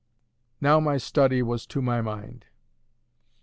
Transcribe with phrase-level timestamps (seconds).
[0.59, 2.45] Now my study was to my mind.